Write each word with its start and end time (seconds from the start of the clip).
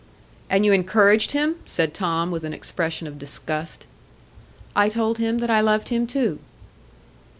"And 0.49 0.65
you 0.65 0.73
encouraged 0.73 1.29
him?" 1.33 1.57
said 1.63 1.93
Tom, 1.93 2.31
with 2.31 2.43
an 2.43 2.53
expression 2.53 3.05
of 3.05 3.19
disgust. 3.19 3.85
"I 4.75 4.89
told 4.89 5.19
him 5.19 5.37
that 5.37 5.51
I 5.51 5.61
loved 5.61 5.89
him 5.89 6.07
too." 6.07 6.39